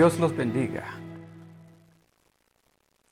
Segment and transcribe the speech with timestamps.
[0.00, 0.94] Dios los bendiga.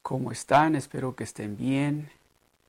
[0.01, 0.75] ¿Cómo están?
[0.75, 2.09] Espero que estén bien.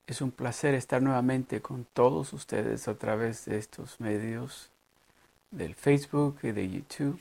[0.06, 4.68] Es un placer estar nuevamente con todos ustedes a través de estos medios
[5.50, 7.18] del Facebook y de YouTube.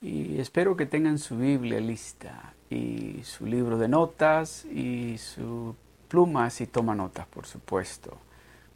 [0.00, 5.74] Y espero que tengan su Biblia lista y su libro de notas y su
[6.06, 8.16] pluma si toma notas, por supuesto.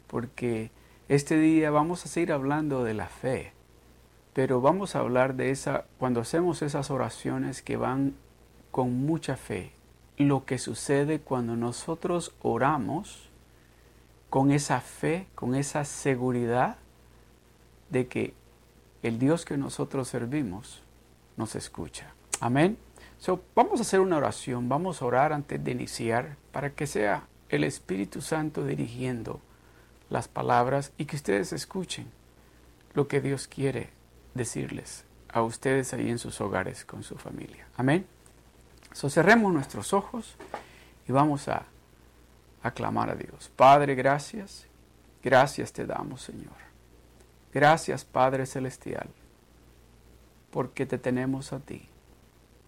[0.07, 0.69] Porque
[1.07, 3.53] este día vamos a seguir hablando de la fe
[4.37, 8.13] pero vamos a hablar de esa, cuando hacemos esas oraciones que van
[8.69, 9.71] con mucha fe,
[10.15, 13.31] lo que sucede cuando nosotros oramos
[14.29, 16.77] con esa fe, con esa seguridad
[17.89, 18.35] de que
[19.01, 20.83] el Dios que nosotros servimos
[21.35, 22.13] nos escucha.
[22.39, 22.77] Amén.
[23.17, 27.23] So, vamos a hacer una oración, vamos a orar antes de iniciar para que sea
[27.49, 29.41] el Espíritu Santo dirigiendo
[30.11, 32.05] las palabras y que ustedes escuchen
[32.93, 33.96] lo que Dios quiere
[34.37, 37.67] decirles a ustedes ahí en sus hogares con su familia.
[37.75, 38.05] Amén.
[38.93, 40.35] So, cerremos nuestros ojos
[41.07, 41.65] y vamos a
[42.63, 43.51] aclamar a Dios.
[43.55, 44.65] Padre, gracias.
[45.23, 46.55] Gracias te damos, Señor.
[47.53, 49.09] Gracias, Padre Celestial,
[50.51, 51.89] porque te tenemos a ti.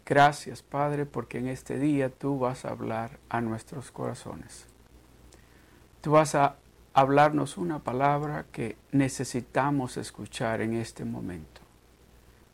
[0.06, 4.66] Gracias, Padre, porque en este día tú vas a hablar a nuestros corazones.
[6.02, 6.56] Tú vas a
[6.94, 11.59] hablarnos una palabra que necesitamos escuchar en este momento.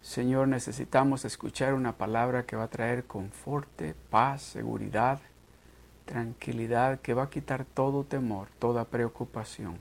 [0.06, 5.20] Señor, necesitamos escuchar una palabra que va a traer conforte, paz, seguridad,
[6.06, 9.80] tranquilidad, que va a quitar todo temor, toda preocupación,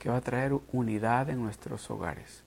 [0.00, 2.42] que va a traer unidad en nuestros hogares,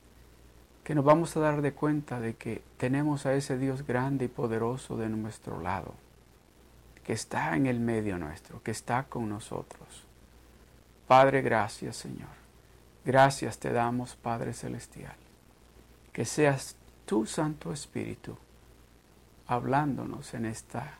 [0.84, 4.28] que nos vamos a dar de cuenta de que tenemos a ese Dios grande y
[4.28, 5.94] poderoso de nuestro lado,
[7.06, 10.04] que está en el medio nuestro, que está con nosotros
[11.08, 12.28] Padre, gracias Señor.
[13.04, 15.29] Gracias te damos, Padre Celestial.
[16.14, 16.76] Que seas
[17.06, 18.38] tu Santo Espíritu
[19.48, 21.00] hablándonos en esta,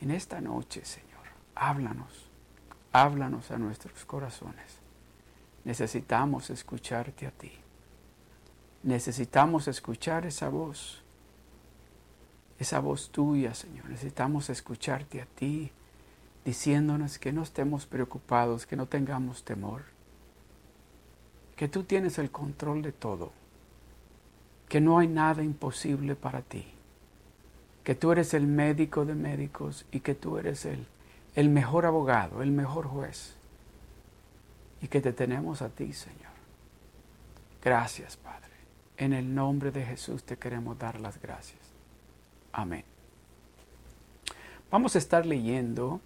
[0.00, 1.10] en esta noche, Señor.
[1.54, 2.26] Háblanos,
[2.90, 4.78] háblanos a nuestros corazones.
[5.64, 7.52] Necesitamos escucharte a ti.
[8.82, 11.02] Necesitamos escuchar esa voz,
[12.58, 13.90] esa voz tuya, Señor.
[13.90, 15.70] Necesitamos escucharte a ti
[16.44, 19.82] diciéndonos que no estemos preocupados, que no tengamos temor,
[21.56, 23.32] que tú tienes el control de todo,
[24.72, 26.64] que no hay nada imposible para ti,
[27.84, 30.86] que tú eres el médico de médicos y que tú eres el,
[31.34, 33.34] el mejor abogado, el mejor juez,
[34.80, 36.32] y que te tenemos a ti, Señor.
[37.62, 38.48] Gracias, Padre.
[38.96, 41.60] En el nombre de Jesús te queremos dar las gracias.
[42.50, 42.86] Amén.
[44.70, 46.00] Vamos a estar leyendo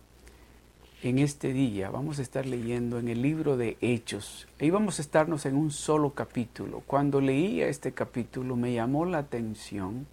[1.08, 4.48] en este día vamos a estar leyendo en el libro de Hechos.
[4.60, 6.82] Ahí vamos a estarnos en un solo capítulo.
[6.84, 10.08] Cuando leía este capítulo me llamó la atención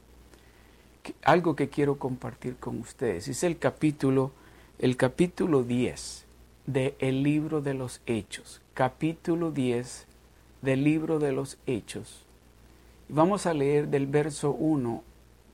[1.24, 3.28] algo que quiero compartir con ustedes.
[3.28, 4.32] Es el capítulo,
[4.78, 6.26] el capítulo 10
[6.68, 8.62] del el libro de los Hechos.
[8.76, 10.06] Capítulo 10
[10.62, 12.24] del libro de los Hechos.
[13.10, 15.04] Vamos a leer del verso 1,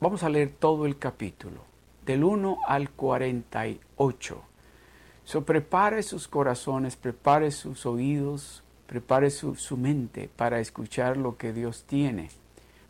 [0.01, 1.61] vamos a leer todo el capítulo,
[2.05, 4.48] del 1 al 48.
[5.45, 11.83] Prepare sus corazones, prepare sus oídos, prepare su, su mente para escuchar lo que Dios
[11.85, 12.29] tiene.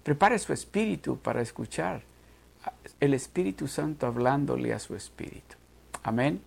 [0.03, 2.03] Prepare su espíritu para escuchar
[2.99, 5.55] el Espíritu Santo hablándole a su espíritu.
[6.03, 6.41] Amén.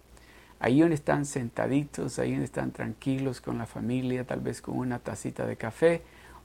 [0.61, 4.99] Ahí donde están sentaditos, ahí donde están tranquilos con la familia, tal vez con una
[4.99, 6.03] tacita de café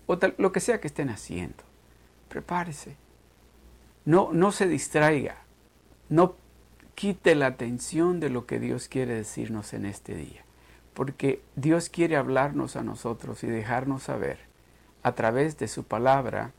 [0.08, 1.64] o tal, lo que sea que estén haciendo.
[2.30, 2.96] Prepárese.
[4.06, 5.38] No, no se distraiga.
[6.10, 6.36] No
[6.98, 10.44] quite la atención de lo que Dios quiere decirnos en este día.
[10.96, 14.40] Porque Dios quiere hablarnos a nosotros y dejarnos saber
[15.04, 16.54] a través de su palabra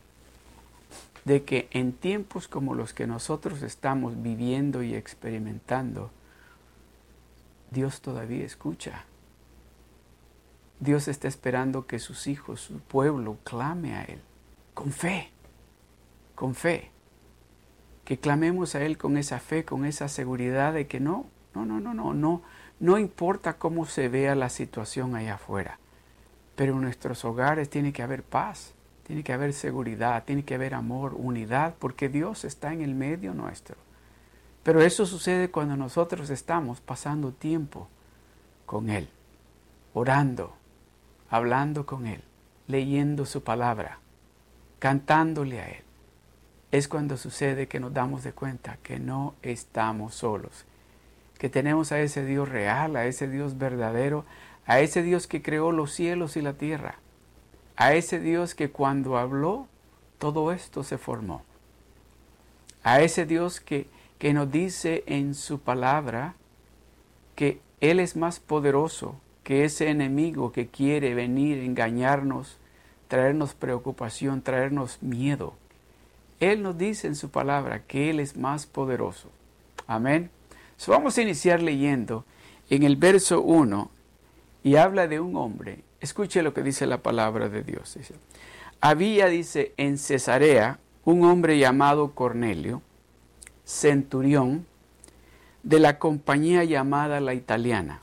[1.25, 6.12] de que en tiempos como los que nosotros estamos viviendo y experimentando,
[7.73, 9.06] Dios todavía escucha.
[10.79, 14.20] Dios está esperando que sus hijos, su pueblo, clame a Él
[14.73, 15.32] con fe,
[16.37, 16.93] con fe
[18.08, 21.78] que clamemos a Él con esa fe, con esa seguridad de que no, no, no,
[21.78, 22.40] no, no, no,
[22.81, 25.78] no importa cómo se vea la situación allá afuera,
[26.56, 28.72] pero en nuestros hogares tiene que haber paz,
[29.06, 33.34] tiene que haber seguridad, tiene que haber amor, unidad, porque Dios está en el medio
[33.34, 33.76] nuestro.
[34.62, 37.90] Pero eso sucede cuando nosotros estamos pasando tiempo
[38.64, 39.10] con Él,
[39.93, 40.55] orando,
[41.28, 42.22] hablando con Él,
[42.69, 43.99] leyendo su palabra,
[44.78, 45.88] cantándole a Él
[46.70, 50.67] es cuando sucede que nos damos de cuenta que no estamos solos,
[51.38, 54.25] que tenemos a ese Dios real, a ese Dios verdadero,
[54.67, 56.97] a ese Dios que creó los cielos y la tierra,
[57.76, 59.67] a ese Dios que cuando habló,
[60.19, 61.43] todo esto se formó.
[62.82, 63.87] a ese Dios que,
[64.19, 66.35] que nos dice en su palabra
[67.35, 72.59] que Él es más poderoso que ese enemigo que quiere venir, engañarnos,
[73.09, 75.55] traernos preocupación, traernos miedo.
[76.40, 79.31] Él nos dice en su palabra que Él es más poderoso.
[79.87, 80.31] Amén.
[80.87, 82.25] vamos a iniciar leyendo
[82.70, 83.90] en el verso 1
[84.62, 85.81] y habla de un hombre.
[86.00, 87.99] Escuche lo que dice la palabra de Dios.
[88.81, 92.82] Había, dice, en Cesarea un hombre llamado Cornelio,
[93.64, 94.67] centurión,
[95.62, 98.02] de la compañía llamada la italiana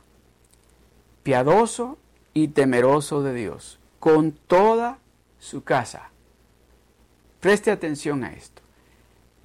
[1.25, 1.97] piadoso
[2.35, 4.99] y temeroso de Dios, con toda
[5.39, 6.11] su casa.
[7.45, 8.63] Preste atención a esto.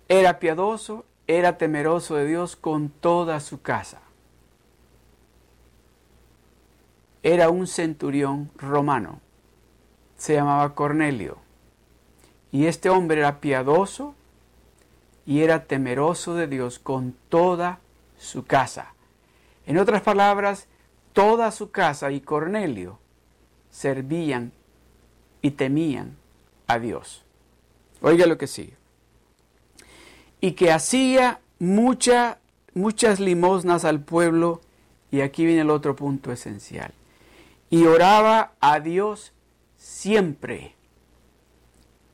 [0.09, 4.01] Era piadoso, era temeroso de Dios con toda su casa.
[7.23, 9.21] Era un centurión romano.
[10.17, 11.41] Se llamaba Cornelio.
[12.51, 14.15] Y este hombre era piadoso
[15.27, 17.81] y era temeroso de Dios con toda
[18.19, 18.95] su casa.
[19.67, 20.69] En otras palabras,
[21.13, 22.99] toda su casa y Cornelio
[23.71, 24.53] servían
[25.43, 26.17] y temían
[26.67, 27.27] a Dios.
[28.03, 28.75] Oiga lo que sigue.
[30.41, 32.39] Y que hacía mucha,
[32.75, 34.61] muchas limosnas al pueblo,
[35.11, 36.93] y aquí viene el otro punto esencial.
[37.69, 39.33] Y oraba a Dios
[39.77, 40.75] siempre.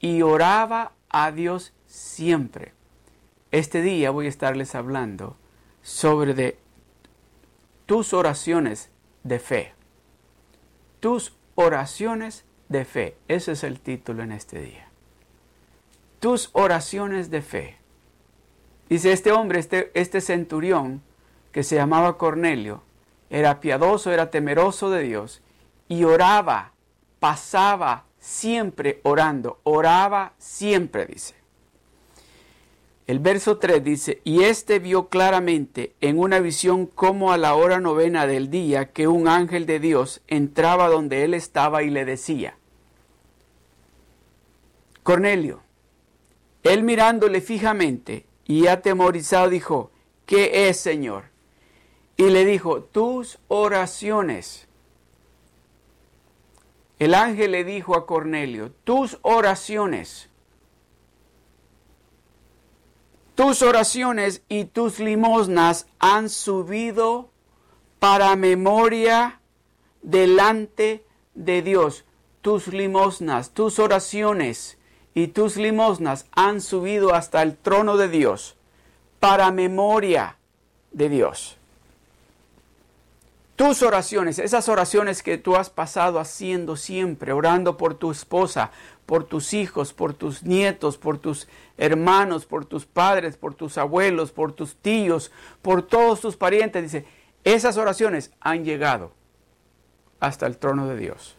[0.01, 2.73] Y oraba a Dios siempre.
[3.53, 5.37] Este día voy a estarles hablando
[5.83, 6.59] sobre
[7.87, 8.91] tus oraciones
[9.23, 9.73] de fe.
[11.01, 13.17] Tus oraciones de fe.
[13.29, 14.86] Ese es el título en este día.
[16.21, 17.77] Tus oraciones de fe.
[18.89, 21.03] Dice este hombre, este, este centurión,
[21.53, 22.83] que se llamaba Cornelio,
[23.31, 25.43] era piadoso, era temeroso de Dios
[25.89, 26.73] y oraba,
[27.19, 31.35] pasaba siempre orando, oraba siempre, dice.
[33.07, 37.79] El verso 3 dice, y éste vio claramente en una visión como a la hora
[37.79, 42.57] novena del día que un ángel de Dios entraba donde él estaba y le decía,
[45.05, 45.63] Cornelio,
[46.69, 49.91] él mirándole fijamente y atemorizado dijo,
[50.25, 51.25] ¿qué es, Señor?
[52.17, 54.69] Y le dijo, tus oraciones.
[56.99, 60.31] El ángel le dijo a Cornelio, tus oraciones
[63.37, 67.29] Tus oraciones y tus limosnas han subido
[67.99, 69.43] para memoria
[70.01, 71.05] delante
[71.35, 72.07] de Dios.
[72.41, 74.79] Tus limosnas, tus oraciones
[75.17, 78.55] y tus limosnas han subido hasta el trono de Dios
[79.19, 80.37] para memoria
[80.93, 81.57] de Dios.
[83.57, 88.73] Tus oraciones, esas oraciones que tú has pasado haciendo siempre, orando por tu esposa,
[89.07, 91.49] por tus hijos, por tus nietos, por tus
[91.79, 95.33] hermanos, por tus padres, por tus abuelos, por tus tíos,
[95.63, 96.83] por todos tus parientes.
[96.83, 97.07] Dice,
[97.43, 99.13] esas oraciones han llegado
[100.21, 101.37] hasta el trono de Dios.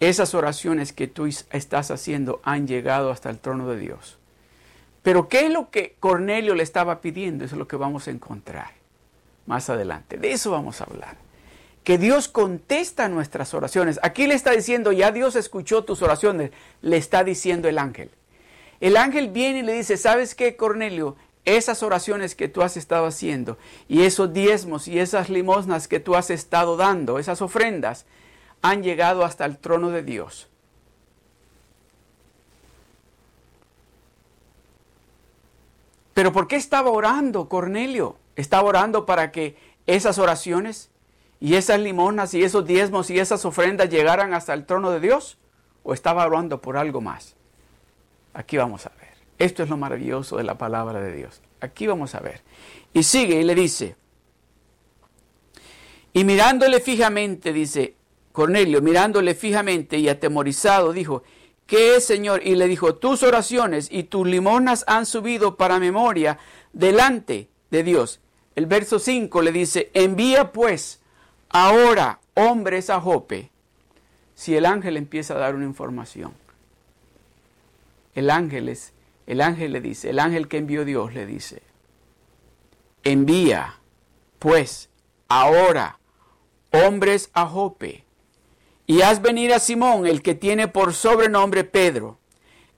[0.00, 4.18] Esas oraciones que tú estás haciendo han llegado hasta el trono de Dios.
[5.02, 7.44] Pero ¿qué es lo que Cornelio le estaba pidiendo?
[7.44, 8.70] Eso es lo que vamos a encontrar
[9.46, 10.16] más adelante.
[10.16, 11.24] De eso vamos a hablar
[11.84, 14.00] que Dios contesta nuestras oraciones.
[14.02, 18.10] Aquí le está diciendo, ya Dios escuchó tus oraciones, le está diciendo el ángel.
[18.80, 21.16] El ángel viene y le dice, ¿sabes qué, Cornelio?
[21.44, 26.16] Esas oraciones que tú has estado haciendo y esos diezmos y esas limosnas que tú
[26.16, 28.06] has estado dando, esas ofrendas,
[28.64, 30.48] han llegado hasta el trono de Dios.
[36.14, 38.16] Pero ¿por qué estaba orando Cornelio?
[38.36, 40.88] Estaba orando para que esas oraciones
[41.40, 45.36] y esas limonas y esos diezmos y esas ofrendas llegaran hasta el trono de Dios?
[45.82, 47.36] ¿O estaba orando por algo más?
[48.32, 49.12] Aquí vamos a ver.
[49.38, 51.42] Esto es lo maravilloso de la palabra de Dios.
[51.60, 52.40] Aquí vamos a ver.
[52.94, 53.94] Y sigue y le dice,
[56.14, 57.96] y mirándole fijamente, dice
[58.34, 61.22] Cornelio, mirándole fijamente y atemorizado, dijo,
[61.66, 62.44] ¿qué es, Señor?
[62.44, 66.38] Y le dijo, tus oraciones y tus limonas han subido para memoria
[66.72, 68.18] delante de Dios.
[68.56, 71.00] El verso 5 le dice, envía pues
[71.56, 73.52] Ahora, hombres a Jope,
[74.34, 76.34] si el ángel empieza a dar una información,
[78.16, 78.92] el ángel, es,
[79.28, 81.62] el ángel le dice, el ángel que envió Dios le dice,
[83.04, 83.78] envía
[84.40, 84.90] pues
[85.28, 86.00] ahora
[86.72, 88.03] hombres a Jope
[88.86, 92.18] y haz venir a Simón, el que tiene por sobrenombre Pedro.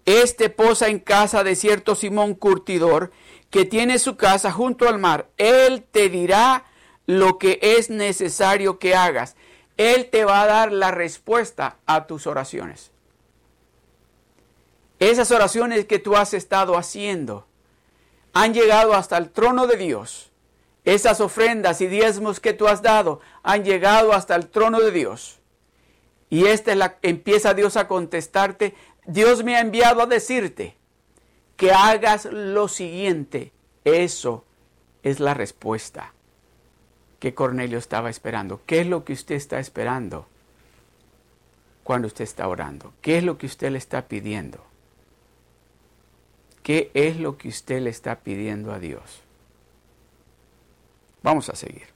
[0.04, 3.10] Este posa en casa de cierto Simón curtidor,
[3.50, 5.28] que tiene su casa junto al mar.
[5.36, 6.64] Él te dirá
[7.06, 9.36] lo que es necesario que hagas.
[9.76, 12.92] Él te va a dar la respuesta a tus oraciones.
[14.98, 17.46] Esas oraciones que tú has estado haciendo
[18.32, 20.30] han llegado hasta el trono de Dios.
[20.84, 25.35] Esas ofrendas y diezmos que tú has dado han llegado hasta el trono de Dios.
[26.28, 28.74] Y esta la, empieza Dios a contestarte.
[29.06, 30.76] Dios me ha enviado a decirte
[31.56, 33.52] que hagas lo siguiente.
[33.84, 34.44] Eso
[35.02, 36.12] es la respuesta
[37.20, 38.60] que Cornelio estaba esperando.
[38.66, 40.26] ¿Qué es lo que usted está esperando
[41.84, 42.92] cuando usted está orando?
[43.00, 44.64] ¿Qué es lo que usted le está pidiendo?
[46.62, 49.20] ¿Qué es lo que usted le está pidiendo a Dios?
[51.22, 51.95] Vamos a seguir.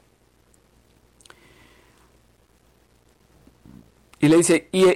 [4.21, 4.87] Y le dice, y,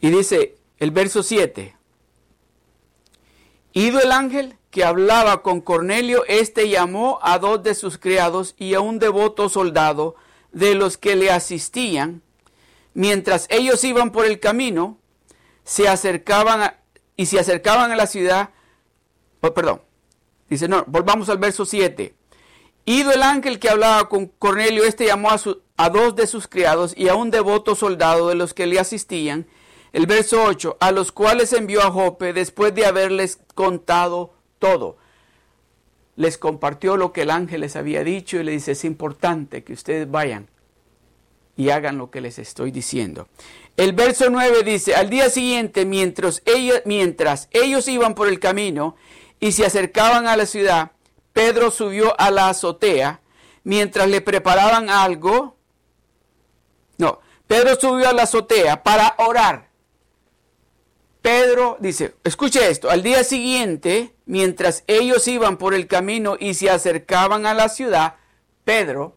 [0.00, 1.76] y dice el verso 7,
[3.72, 8.74] Ido el ángel que hablaba con Cornelio, éste llamó a dos de sus criados y
[8.74, 10.14] a un devoto soldado
[10.52, 12.22] de los que le asistían.
[12.94, 14.98] Mientras ellos iban por el camino,
[15.64, 16.76] se acercaban
[17.16, 18.50] y se acercaban a la ciudad.
[19.40, 19.82] Oh, perdón,
[20.48, 22.14] dice, no, volvamos al verso 7.
[22.86, 27.08] Ido el ángel que hablaba con Cornelio, este llamó a, dos de sus criados y
[27.08, 29.46] a un devoto soldado de los que le asistían
[29.94, 34.98] el verso 8, a los cuales envió a Jope después de haberles contado todo.
[36.16, 39.72] Les compartió lo que el ángel les había dicho y le dice, es importante que
[39.72, 40.48] ustedes vayan
[41.56, 43.28] y hagan lo que les estoy diciendo.
[43.76, 45.88] El verso 9 dice, al día siguiente,
[46.44, 48.96] ellos, mientras ellos iban por el camino
[49.40, 50.92] y se acercaban a la ciudad,
[51.34, 53.20] Pedro subió a la azotea
[53.64, 55.56] mientras le preparaban algo.
[56.96, 59.68] No, Pedro subió a la azotea para orar.
[61.20, 66.70] Pedro dice, escuche esto, al día siguiente, mientras ellos iban por el camino y se
[66.70, 68.14] acercaban a la ciudad,
[68.64, 69.16] Pedro,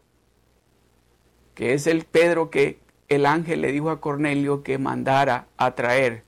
[1.54, 6.24] que es el Pedro que el ángel le dijo a Cornelio que mandara a traer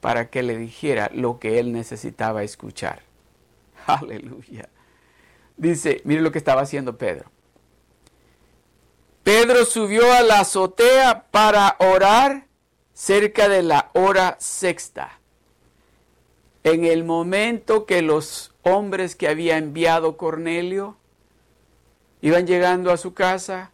[0.00, 3.02] para que le dijera lo que él necesitaba escuchar.
[3.86, 4.68] Aleluya.
[5.60, 7.30] Dice, mire lo que estaba haciendo Pedro.
[9.22, 12.46] Pedro subió a la azotea para orar
[12.94, 15.20] cerca de la hora sexta
[16.64, 20.96] en el momento que los hombres que había enviado Cornelio
[22.22, 23.70] iban llegando a su casa,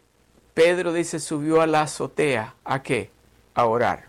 [0.53, 2.55] Pedro dice subió a la azotea.
[2.65, 3.11] ¿A qué?
[3.53, 4.07] A orar.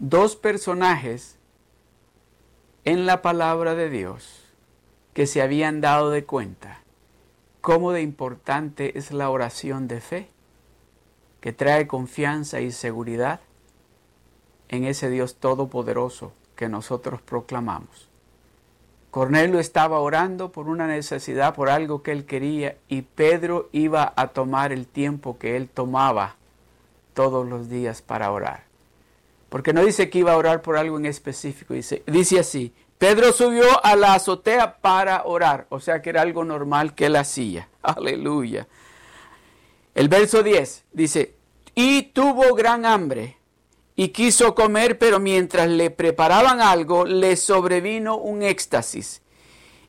[0.00, 1.36] Dos personajes
[2.84, 4.39] en la palabra de Dios
[5.12, 6.80] que se habían dado de cuenta
[7.60, 10.28] cómo de importante es la oración de fe,
[11.40, 13.40] que trae confianza y seguridad
[14.68, 18.08] en ese Dios todopoderoso que nosotros proclamamos.
[19.10, 24.28] Cornelio estaba orando por una necesidad, por algo que él quería, y Pedro iba a
[24.28, 26.36] tomar el tiempo que él tomaba
[27.14, 28.64] todos los días para orar.
[29.48, 33.32] Porque no dice que iba a orar por algo en específico, dice, dice así, Pedro
[33.32, 37.70] subió a la azotea para orar, o sea que era algo normal que él hacía.
[37.82, 38.68] Aleluya.
[39.94, 41.34] El verso 10 dice,
[41.74, 43.38] y tuvo gran hambre
[43.96, 49.22] y quiso comer, pero mientras le preparaban algo, le sobrevino un éxtasis.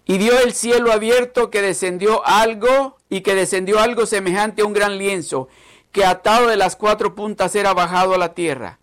[0.06, 4.72] Y vio el cielo abierto que descendió algo y que descendió algo semejante a un
[4.72, 5.50] gran lienzo,
[5.92, 8.80] que atado de las cuatro puntas era bajado a la tierra.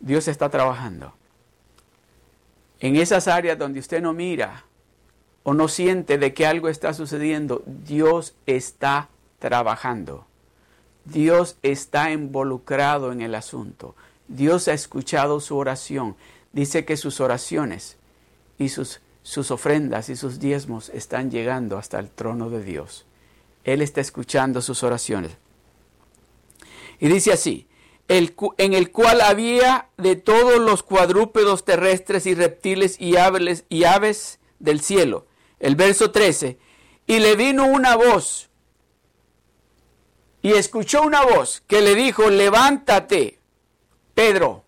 [0.00, 1.14] Dios está trabajando.
[2.80, 4.64] En esas áreas donde usted no mira
[5.42, 9.08] o no siente de que algo está sucediendo, Dios está
[9.38, 10.26] trabajando.
[11.04, 13.94] Dios está involucrado en el asunto.
[14.28, 16.16] Dios ha escuchado su oración.
[16.52, 17.96] Dice que sus oraciones
[18.58, 23.06] y sus, sus ofrendas y sus diezmos están llegando hasta el trono de Dios.
[23.64, 25.32] Él está escuchando sus oraciones.
[26.98, 27.66] Y dice así,
[28.10, 34.40] en el cual había de todos los cuadrúpedos terrestres y reptiles y aves, y aves
[34.58, 35.26] del cielo.
[35.60, 36.58] El verso 13.
[37.06, 38.50] Y le vino una voz,
[40.42, 43.38] y escuchó una voz que le dijo, levántate,
[44.14, 44.64] Pedro,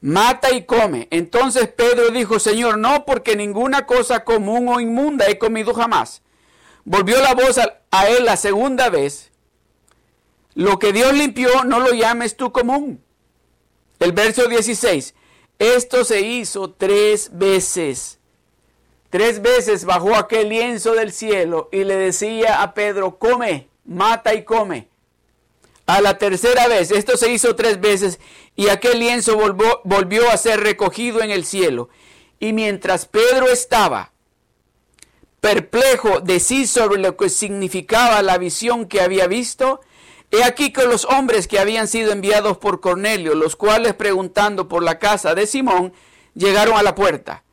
[0.00, 1.06] mata y come.
[1.10, 6.22] Entonces Pedro dijo, Señor, no, porque ninguna cosa común o inmunda he comido jamás.
[6.84, 9.30] Volvió la voz a, él la segunda vez.
[10.56, 13.04] Lo que Dios limpió, no lo llames tú común.
[14.00, 15.14] El verso 16.
[15.58, 18.18] Esto se hizo tres veces.
[19.10, 24.44] Tres veces bajó aquel lienzo del cielo y le decía a Pedro, come, mata y
[24.44, 24.88] come.
[25.84, 28.18] A la tercera vez, esto se hizo tres veces,
[28.56, 29.36] y aquel lienzo
[29.84, 31.90] volvió, a ser recogido en el cielo.
[32.40, 34.12] Y mientras Pedro estaba
[35.40, 39.82] perplejo de sí sobre lo que significaba la visión que había visto,
[40.30, 44.82] He aquí que los hombres que habían sido enviados por Cornelio, los cuales preguntando por
[44.82, 45.92] la casa de Simón,
[46.34, 47.44] llegaron a la puerta.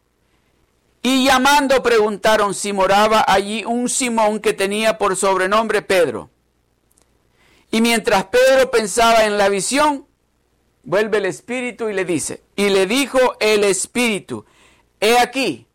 [1.01, 6.29] Y llamando preguntaron si moraba allí un Simón que tenía por sobrenombre Pedro.
[7.71, 10.07] Y mientras Pedro pensaba en la visión,
[10.83, 14.45] vuelve el Espíritu y le dice, y le dijo el Espíritu,
[14.99, 15.67] he aquí,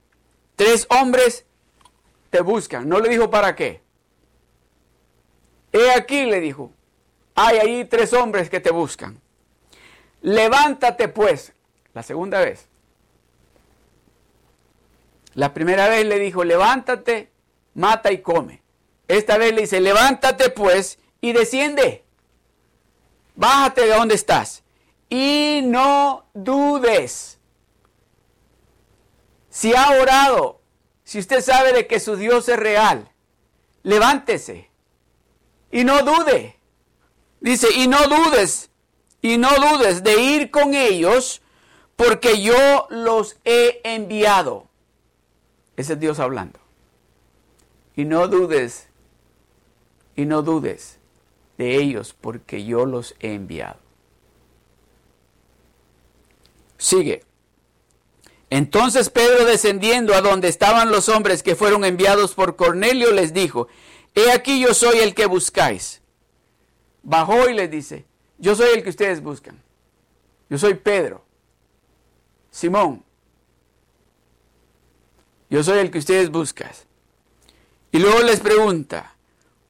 [0.57, 1.45] tres hombres
[2.31, 2.89] te buscan.
[2.89, 3.83] No le dijo para qué.
[5.73, 6.73] He aquí, le dijo,
[7.39, 9.21] hay ahí tres hombres que te buscan.
[10.23, 11.53] Levántate pues,
[11.95, 12.67] la segunda vez.
[15.35, 17.31] La primera vez le dijo, levántate,
[17.75, 18.63] mata y come.
[19.07, 22.05] Esta vez le dice, levántate pues y desciende.
[23.37, 24.65] Bájate de donde estás.
[25.09, 27.39] Y no dudes.
[29.49, 30.61] Si ha orado,
[31.05, 33.09] si usted sabe de que su Dios es real,
[33.85, 34.71] levántese
[35.71, 36.58] y no dude.
[37.41, 38.71] Dice, y no dudes,
[39.23, 41.41] y no dudes de ir con ellos,
[41.97, 44.67] porque yo los he enviado.
[45.77, 46.59] Ese es Dios hablando.
[47.95, 48.89] Y no dudes,
[50.17, 50.99] y no dudes
[51.59, 53.79] de ellos, porque yo los he enviado.
[56.77, 57.25] Sigue.
[58.51, 63.69] Entonces Pedro descendiendo a donde estaban los hombres que fueron enviados por Cornelio les dijo,
[64.15, 66.01] He aquí yo soy el que buscáis
[67.03, 68.05] bajó y les dice,
[68.39, 69.61] yo soy el que ustedes buscan.
[70.49, 71.25] Yo soy Pedro.
[72.51, 73.05] Simón.
[75.51, 76.71] Yo soy el que ustedes buscan.
[77.91, 79.15] Y luego les pregunta,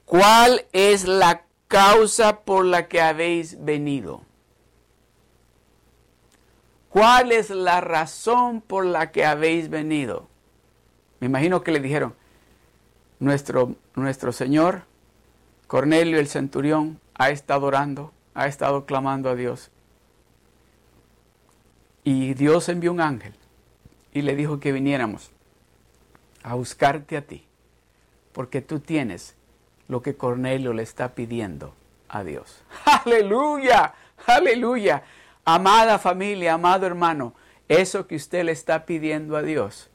[0.05, 4.21] ¿cuál es la causa por la que habéis venido?
[6.89, 10.27] ¿Cuál es la razón por la que habéis venido?
[11.19, 12.15] Me imagino que le dijeron,
[13.19, 14.83] nuestro, nuestro Señor,
[15.67, 19.69] Cornelio el centurión, ha estado orando, ha estado clamando a Dios.
[22.05, 23.33] Y Dios envió un ángel
[24.13, 25.29] y le dijo que viniéramos
[26.43, 27.45] a buscarte a ti,
[28.31, 29.35] porque tú tienes
[29.89, 31.75] lo que Cornelio le está pidiendo
[32.07, 32.63] a Dios.
[32.85, 33.93] Aleluya,
[34.25, 35.03] aleluya.
[35.43, 37.33] Amada familia, amado hermano,
[37.67, 39.89] eso que usted le está pidiendo a Dios,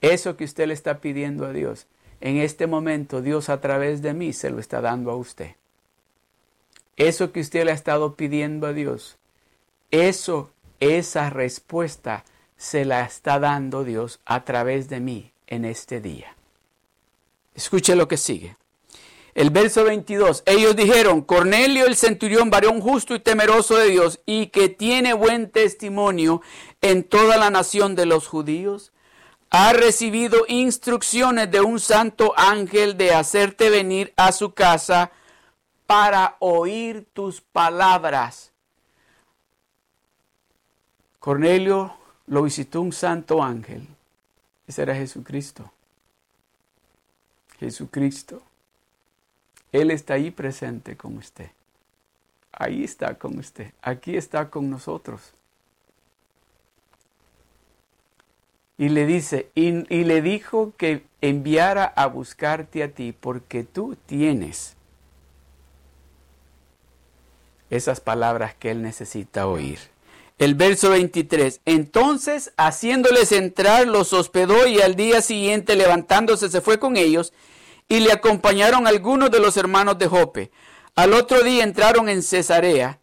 [0.00, 1.88] eso que usted le está pidiendo a Dios,
[2.20, 5.57] en este momento Dios a través de mí se lo está dando a usted.
[6.98, 9.16] Eso que usted le ha estado pidiendo a Dios,
[9.92, 12.24] eso, esa respuesta
[12.56, 16.34] se la está dando Dios a través de mí en este día.
[17.54, 18.56] Escuche lo que sigue.
[19.34, 20.42] El verso 22.
[20.44, 25.50] Ellos dijeron, Cornelio el centurión, varón justo y temeroso de Dios, y que tiene buen
[25.50, 26.42] testimonio
[26.80, 28.90] en toda la nación de los judíos,
[29.50, 35.12] ha recibido instrucciones de un santo ángel de hacerte venir a su casa
[35.88, 38.52] para oír tus palabras.
[41.18, 41.94] Cornelio
[42.26, 43.88] lo visitó un santo ángel.
[44.66, 45.72] Ese era Jesucristo.
[47.58, 48.42] Jesucristo.
[49.72, 51.50] Él está ahí presente con usted.
[52.52, 53.72] Ahí está con usted.
[53.80, 55.32] Aquí está con nosotros.
[58.76, 63.96] Y le dice, y, y, le dijo que enviara a buscarte a ti porque tú
[64.04, 64.76] tienes
[67.70, 69.78] esas palabras que él necesita oír.
[70.38, 71.60] El verso 23.
[71.64, 77.32] Entonces, haciéndoles entrar, los hospedó y al día siguiente, levantándose, se fue con ellos
[77.88, 80.50] y le acompañaron algunos de los hermanos de Jope.
[80.94, 83.00] Al otro día entraron en Cesarea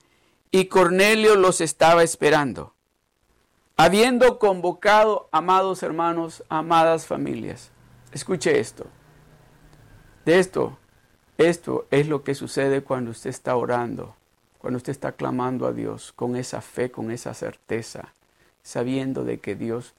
[0.51, 2.73] y Cornelio los estaba esperando.
[3.78, 7.71] Habiendo convocado, amados hermanos, amadas familias,
[8.13, 8.86] escuche esto.
[10.23, 10.78] De esto,
[11.38, 14.15] esto es lo que sucede cuando usted está orando
[14.65, 18.13] cuando usted está clamando a Dios con esa fe, con esa certeza,
[18.63, 19.93] sabiendo de que Dios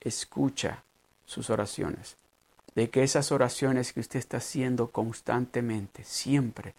[0.00, 0.82] escucha
[1.26, 2.16] sus oraciones,
[2.74, 6.72] de que esas oraciones que usted está haciendo constantemente, siempre,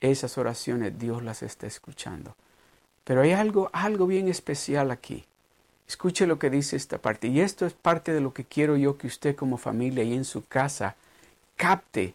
[0.00, 2.36] esas oraciones Dios las está escuchando.
[3.04, 5.26] Pero hay algo, algo bien especial aquí.
[5.86, 7.28] Escuche lo que dice esta parte.
[7.28, 10.24] Y esto es parte de lo que quiero yo que usted como familia y en
[10.24, 10.96] su casa
[11.54, 12.14] capte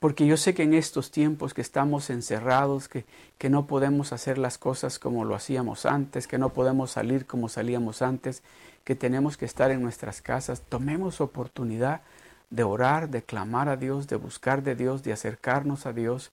[0.00, 3.04] porque yo sé que en estos tiempos que estamos encerrados, que,
[3.36, 7.48] que, no podemos hacer las cosas como lo hacíamos antes, que no podemos salir como
[7.48, 8.42] salíamos antes,
[8.84, 12.00] que tenemos que estar en nuestras casas, tomemos oportunidad
[12.50, 16.30] de orar, de clamar a Dios, de buscar de Dios, de acercarnos a Dios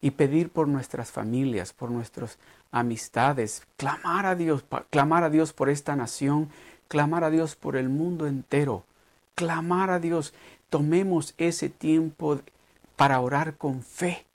[0.00, 2.38] y pedir por nuestras familias, por nuestras
[2.72, 6.48] amistades, clamar a Dios, clamar a Dios por esta nación,
[6.88, 8.84] clamar a Dios por el mundo entero,
[9.34, 10.32] clamar a Dios.
[10.70, 12.40] Tomemos ese tiempo
[13.00, 14.26] para orar con fe.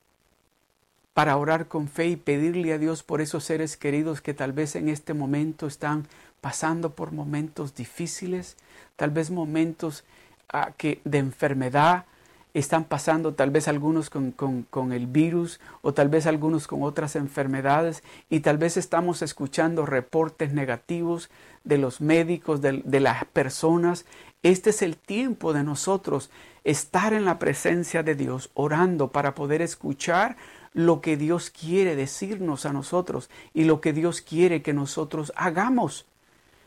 [1.14, 4.74] para orar con fe y pedirle a Dios por esos seres queridos que tal vez
[4.74, 6.08] en este momento están
[6.40, 8.56] pasando por momentos difíciles,
[8.96, 10.02] tal vez momentos
[10.48, 12.06] ah, que, de enfermedad,
[12.54, 17.14] están pasando tal vez algunos con, con, el virus o tal vez algunos con otras
[17.14, 21.30] enfermedades y tal vez estamos escuchando reportes negativos
[21.62, 24.06] de los médicos, de, de las personas.
[24.42, 26.30] Este es el tiempo de nosotros
[26.66, 30.36] estar en la presencia de Dios, orando para poder escuchar
[30.72, 36.06] lo que Dios quiere decirnos a nosotros y lo que Dios quiere que nosotros hagamos.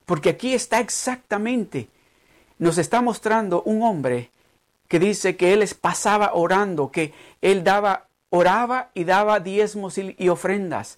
[0.06, 1.90] Porque aquí está exactamente,
[2.58, 4.32] nos está mostrando un hombre
[4.88, 10.98] que dice que él pasaba orando, que él daba, oraba y daba diezmos y, ofrendas.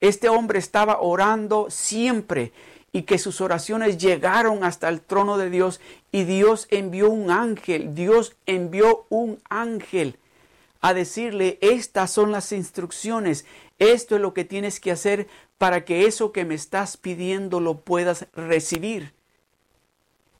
[0.00, 2.52] Este hombre estaba orando siempre
[2.92, 7.94] y que sus oraciones llegaron hasta el trono de Dios y Dios envió un ángel,
[7.94, 10.18] Dios envió un ángel
[10.80, 13.44] a decirle, estas son las instrucciones,
[13.78, 17.80] esto es lo que tienes que hacer para que eso que me estás pidiendo lo
[17.80, 19.12] puedas recibir.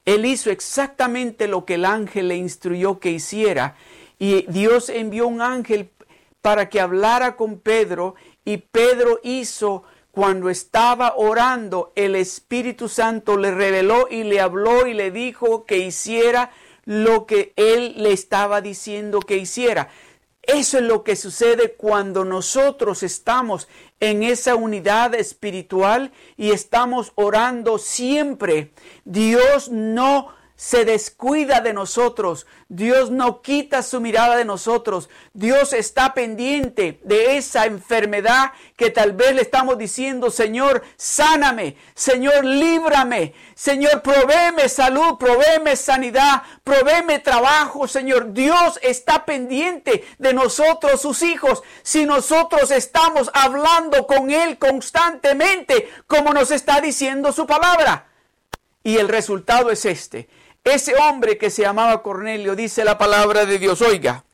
[0.06, 3.76] Él hizo exactamente lo que el ángel le instruyó que hiciera
[4.18, 5.90] y Dios envió un ángel
[6.40, 13.51] para que hablara con Pedro y Pedro hizo cuando estaba orando, el Espíritu Santo le
[13.53, 16.51] reveló y le habló y le dijo que hiciera
[16.85, 19.88] lo que él le estaba diciendo que hiciera.
[20.42, 23.68] Eso es lo que sucede cuando nosotros estamos
[24.01, 28.73] en esa unidad espiritual y estamos orando siempre.
[29.05, 36.12] Dios no se descuida de nosotros, Dios no quita su mirada de nosotros, Dios está
[36.12, 44.03] pendiente de esa enfermedad que tal vez le estamos diciendo, Señor, sáname, Señor, líbrame, Señor,
[44.03, 48.35] provéeme salud, provéeme sanidad, provéeme trabajo, Señor.
[48.35, 56.35] Dios está pendiente de nosotros, sus hijos, si nosotros estamos hablando con Él constantemente, como
[56.35, 58.09] nos está diciendo su palabra.
[58.83, 60.29] Y el resultado es este
[60.64, 64.25] ese hombre que se llamaba Cornelio, dice la palabra de Dios, oiga.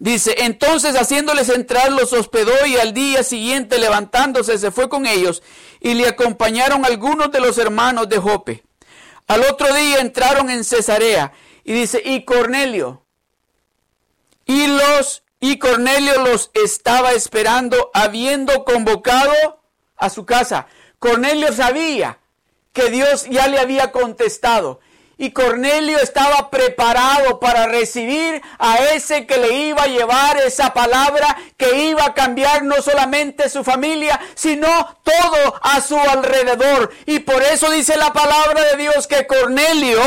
[0.00, 5.42] Dice, entonces haciéndoles entrar los hospedó y al día siguiente levantándose se fue con ellos
[5.80, 8.64] y le acompañaron algunos de los hermanos de Jope.
[9.26, 11.32] Al otro día entraron en Cesarea
[11.64, 13.04] y dice, y Cornelio,
[14.46, 19.60] y los, y Cornelio los estaba esperando habiendo convocado
[19.96, 20.68] a su casa.
[20.98, 22.20] Cornelio sabía
[22.72, 24.80] que Dios ya le había contestado
[25.18, 31.36] y Cornelio estaba preparado para recibir a ese que le iba a llevar esa palabra
[31.56, 34.68] que iba a cambiar no solamente su familia, sino
[35.02, 36.92] todo a su alrededor.
[37.04, 40.00] Y por eso dice la palabra de Dios que Cornelio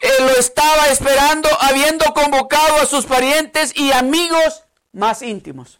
[0.00, 5.78] eh, lo estaba esperando habiendo convocado a sus parientes y amigos más íntimos.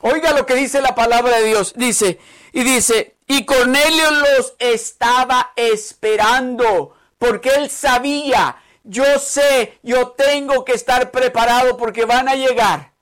[0.00, 1.72] Oiga lo que dice la palabra de Dios.
[1.76, 2.18] Dice,
[2.56, 10.72] y dice, y Cornelio los estaba esperando porque él sabía, yo sé, yo tengo que
[10.72, 12.94] estar preparado porque van a llegar.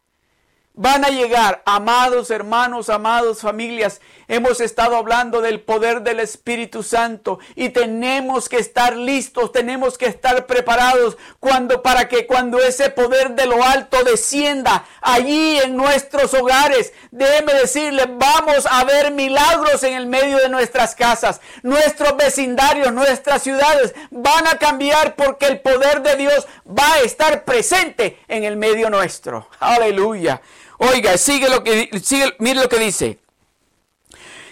[0.77, 7.39] Van a llegar, amados hermanos, amados familias, Hemos estado hablando del poder del Espíritu Santo
[7.55, 13.33] y tenemos que estar listos, tenemos que estar preparados cuando para que cuando ese poder
[13.33, 19.93] de lo alto descienda allí en nuestros hogares, déjeme decirle, vamos a ver milagros en
[19.93, 26.03] el medio de nuestras casas, nuestros vecindarios, nuestras ciudades van a cambiar porque el poder
[26.03, 29.49] de Dios va a estar presente en el medio nuestro.
[29.61, 30.41] Aleluya.
[30.79, 33.19] Oiga, sigue lo que sigue, mire lo que dice.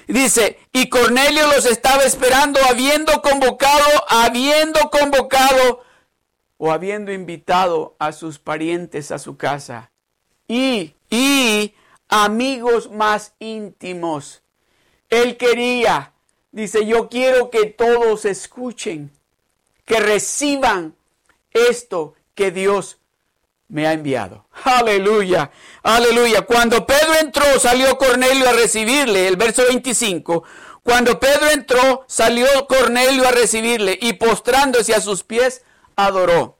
[0.06, 5.84] Dice, y Cornelio los estaba esperando habiendo convocado, habiendo convocado
[6.58, 9.90] o habiendo invitado a sus parientes a su casa.
[10.48, 11.74] Y, y
[12.08, 14.42] amigos más íntimos.
[15.08, 16.12] Él quería,
[16.50, 19.10] dice, yo quiero que todos escuchen,
[19.84, 20.94] que reciban
[21.52, 22.98] esto que Dios
[23.72, 24.46] me ha enviado.
[24.64, 25.50] Aleluya,
[25.82, 26.42] aleluya.
[26.42, 30.44] Cuando Pedro entró, salió Cornelio a recibirle, el verso 25.
[30.82, 35.62] Cuando Pedro entró, salió Cornelio a recibirle y postrándose a sus pies,
[35.96, 36.58] adoró.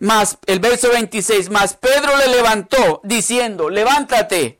[0.00, 4.58] Más, el verso 26, más Pedro le levantó diciendo, levántate,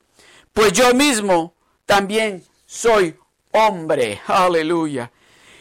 [0.55, 3.15] pues yo mismo también soy
[3.53, 4.23] hombre.
[4.27, 5.13] Aleluya.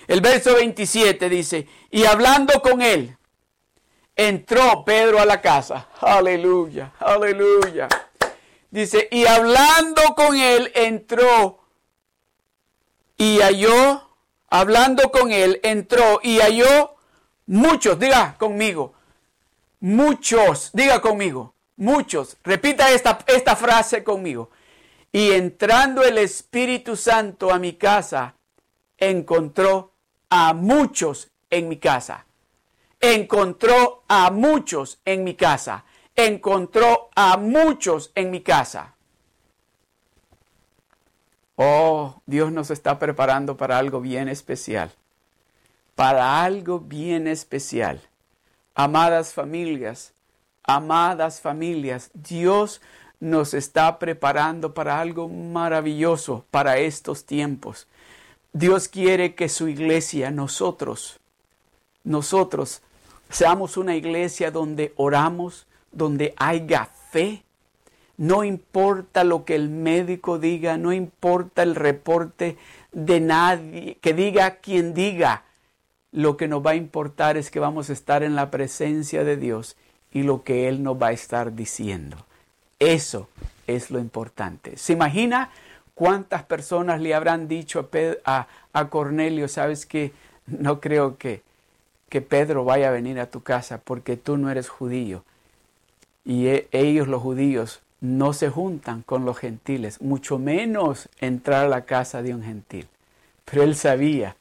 [0.08, 3.18] El verso 27 dice, y hablando con él,
[4.15, 5.88] entró Pedro a la casa.
[5.99, 7.88] Aleluya, aleluya.
[8.69, 11.60] Dice, y hablando con él, entró
[13.17, 14.10] y halló,
[14.49, 16.95] hablando con él, entró y halló
[17.45, 18.93] muchos, diga conmigo,
[19.80, 24.49] muchos, diga conmigo, muchos, repita esta, esta frase conmigo.
[25.12, 28.34] Y entrando el Espíritu Santo a mi casa,
[28.97, 29.91] encontró
[30.30, 32.26] a muchos en mi casa.
[33.06, 35.84] Encontró a muchos en mi casa.
[36.16, 38.94] Encontró a muchos en mi casa.
[41.58, 44.89] Oh, Dios nos está preparando para algo bien especial.
[45.96, 48.00] Para algo bien especial.
[48.74, 50.13] Amadas familias,
[50.63, 52.80] amadas familias, Dios
[53.20, 57.86] nos está preparando para algo maravilloso para estos tiempos.
[58.54, 61.20] Dios quiere que su iglesia, nosotros,
[62.06, 62.82] nosotros,
[63.34, 67.43] seamos una iglesia donde oramos, donde haya fe.
[68.15, 72.58] No importa lo que el médico diga, no importa el reporte
[72.91, 75.43] de nadie, que diga quien diga.
[76.12, 79.36] Lo que nos va a importar es que vamos a estar en la presencia de
[79.36, 79.78] Dios
[80.12, 82.17] y lo que Él nos va a estar diciendo.
[82.78, 83.30] Eso
[83.65, 84.78] es lo importante.
[84.78, 85.50] ¿Se imagina
[85.96, 87.89] cuántas personas le habrán dicho
[88.26, 90.12] a, a, Cornelio, sabes que
[90.46, 91.41] no creo que,
[92.13, 95.23] que Pedro vaya a venir a tu casa porque tú no eres judío?
[96.23, 101.69] Y e, ellos los judíos no se juntan con los gentiles, mucho menos entrar a
[101.69, 102.88] la casa de un gentil.
[103.45, 104.36] Pero él sabía,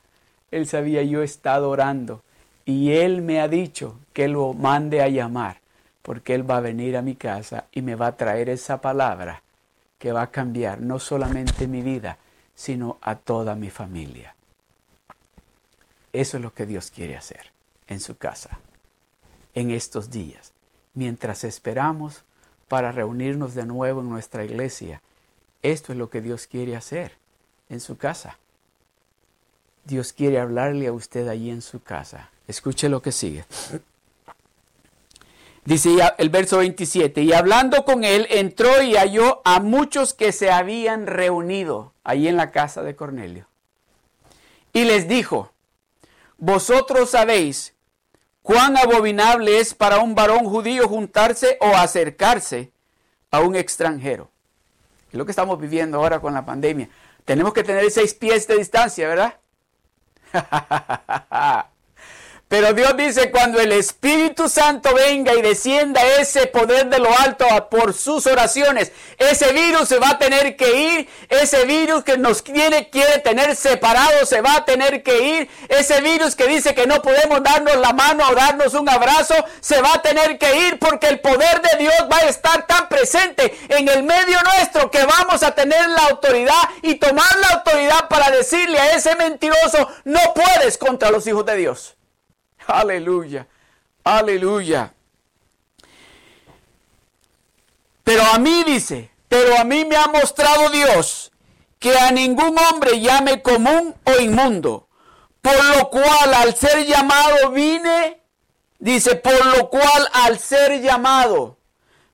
[0.51, 2.21] él sabía, yo he estado orando
[2.67, 5.57] y él me ha dicho que lo mande a llamar
[6.03, 9.41] porque Él va a venir a mi casa y me va a traer esa palabra
[9.99, 12.19] que va a cambiar no solamente mi vida,
[12.55, 14.35] sino a toda mi familia.
[16.13, 17.53] Eso es lo que Dios quiere hacer
[17.89, 18.59] en su casa,
[19.55, 20.53] en estos días,
[20.95, 22.23] mientras esperamos
[22.69, 25.03] para reunirnos de nuevo en nuestra iglesia.
[25.63, 27.13] Esto es lo que Dios quiere hacer
[27.69, 28.39] en su casa.
[29.85, 32.31] Dios quiere hablarle a usted allí en su casa.
[32.49, 33.45] Escuche lo que sigue.
[35.65, 40.51] Dice el verso 27, y hablando con él, entró y halló a muchos que se
[40.51, 43.47] habían reunido ahí en la casa de Cornelio.
[44.73, 45.53] Y les dijo,
[46.45, 47.73] vosotros sabéis
[48.43, 52.73] cuán abominable es para un varón judío juntarse o acercarse
[53.31, 54.29] a un extranjero.
[55.13, 56.89] Es lo que estamos viviendo ahora con la pandemia.
[57.25, 59.39] Tenemos que tener seis pies de distancia, ¿verdad?
[62.53, 67.47] Pero Dios dice, cuando el Espíritu Santo venga y descienda ese poder de lo alto
[67.71, 72.43] por sus oraciones, ese virus se va a tener que ir, ese virus que nos
[72.43, 76.87] quiere, quiere tener separados se va a tener que ir, ese virus que dice que
[76.87, 80.79] no podemos darnos la mano o darnos un abrazo, se va a tener que ir
[80.79, 85.07] porque el poder de Dios va a estar tan presente en el medio nuestro que
[85.07, 90.21] vamos a tener la autoridad y tomar la autoridad para decirle a ese mentiroso, no
[90.35, 91.97] puedes contra los hijos de Dios.
[92.67, 93.47] Aleluya,
[94.05, 94.93] aleluya.
[98.05, 101.33] Pero a mí dice, pero a mí me ha mostrado Dios
[101.79, 104.89] que a ningún hombre llame común o inmundo,
[105.41, 108.21] por lo cual al ser llamado vine,
[108.79, 111.59] dice, por lo cual al ser llamado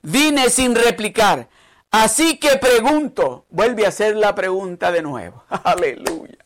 [0.03, 1.49] vine sin replicar.
[1.91, 5.45] Así que pregunto, vuelve a hacer la pregunta de nuevo.
[5.65, 6.37] Aleluya.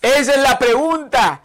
[0.00, 1.42] Esa es la pregunta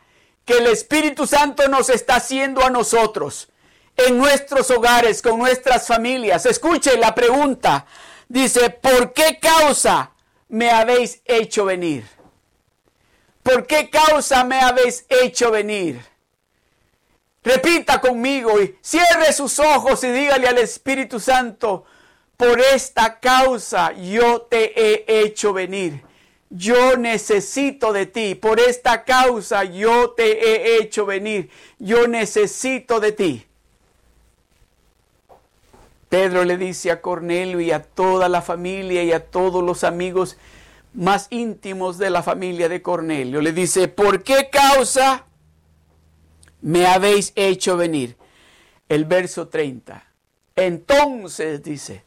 [0.50, 3.50] que el Espíritu Santo nos está haciendo a nosotros
[3.96, 6.48] en nuestros hogares, con nuestras familias.
[6.48, 7.86] Escuche la pregunta.
[8.28, 10.10] Dice, ¿por qué causa
[10.48, 12.04] me habéis hecho venir?
[13.44, 16.02] ¿Por qué causa me habéis hecho venir?
[17.44, 21.86] Repita conmigo y cierre sus ojos y dígale al Espíritu Santo,
[22.36, 26.09] por esta causa yo te he hecho venir
[26.50, 33.12] yo necesito de ti, por esta causa yo te he hecho venir, yo necesito de
[33.12, 33.46] ti.
[36.10, 40.38] Pedro le dice a Cornelio y a toda la familia y a todos los amigos
[40.94, 45.28] más íntimos de la familia de Cornelio, le dice, ¿por qué causa
[46.62, 48.18] me habéis hecho venir?
[48.90, 50.04] El verso 30.
[50.56, 52.04] Entonces dice,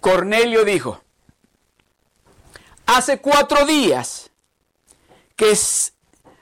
[0.00, 1.00] Cornelio dijo,
[2.88, 4.30] hace cuatro días
[5.36, 5.52] que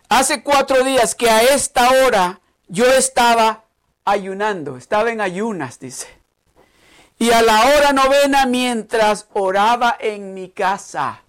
[0.09, 3.65] hace cuatro días que a esta hora yo estaba
[4.05, 6.07] ayunando, estaba en ayunas, dice.
[7.19, 11.23] Y a la hora novena mientras oraba en mi casa.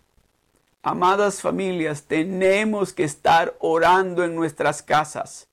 [0.83, 5.47] Amadas familias, tenemos que estar orando en nuestras casas.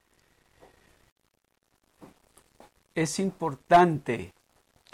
[2.95, 4.34] Es importante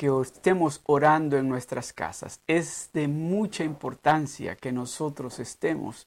[0.01, 2.41] que estemos orando en nuestras casas.
[2.47, 6.07] Es de mucha importancia que nosotros estemos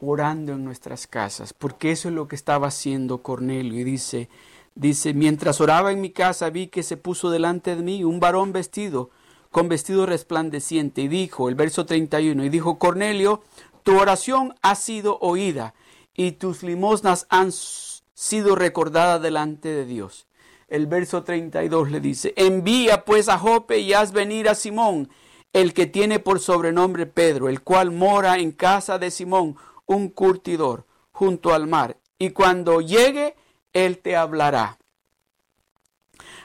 [0.00, 4.28] orando en nuestras casas, porque eso es lo que estaba haciendo Cornelio y dice,
[4.74, 8.52] Dice, mientras oraba en mi casa vi que se puso delante de mí un varón
[8.52, 9.10] vestido
[9.52, 13.44] con vestido resplandeciente y dijo, el verso 31, y dijo, Cornelio,
[13.84, 15.74] tu oración ha sido oída
[16.14, 20.26] y tus limosnas han sido recordadas delante de Dios.
[20.70, 25.10] El verso 32 le dice, envía pues a Jope y haz venir a Simón,
[25.52, 29.56] el que tiene por sobrenombre Pedro, el cual mora en casa de Simón,
[29.86, 33.34] un curtidor, junto al mar, y cuando llegue,
[33.72, 34.78] él te hablará.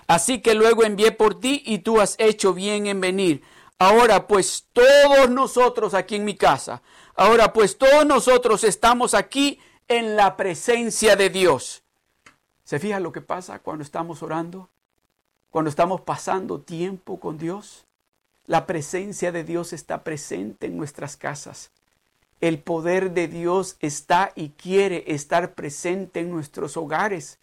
[0.07, 3.43] Así que luego envié por ti y tú has hecho bien en venir.
[3.77, 6.81] Ahora pues todos nosotros aquí en mi casa,
[7.15, 11.84] ahora pues todos nosotros estamos aquí en la presencia de Dios.
[12.65, 14.69] ¿Se fija lo que pasa cuando estamos orando?
[15.51, 17.85] Cuando estamos pasando tiempo con Dios.
[18.47, 21.71] La presencia de Dios está presente en nuestras casas.
[22.41, 27.39] El poder de Dios está y quiere estar presente en nuestros hogares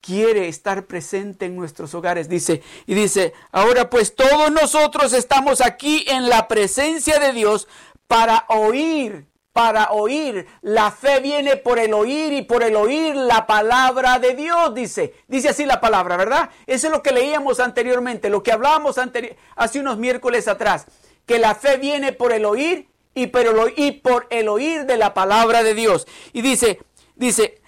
[0.00, 2.28] quiere estar presente en nuestros hogares.
[2.28, 7.68] Dice, y dice, ahora pues todos nosotros estamos aquí en la presencia de Dios
[8.06, 9.26] para oír,
[9.58, 10.46] para oír.
[10.62, 15.14] La fe viene por el oír y por el oír la palabra de Dios, dice.
[15.26, 16.50] Dice así la palabra, ¿verdad?
[16.64, 18.98] Eso es lo que leíamos anteriormente, lo que hablábamos
[19.56, 20.86] hace unos miércoles atrás,
[21.26, 25.12] que la fe viene por el oír y, pero, y por el oír de la
[25.12, 26.06] palabra de Dios.
[26.32, 26.78] Y dice,
[27.16, 27.60] dice,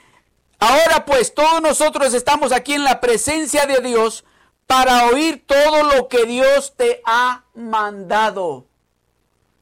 [0.60, 4.24] Ahora pues todos nosotros estamos aquí en la presencia de Dios
[4.68, 8.66] para oír todo lo que Dios te ha mandado.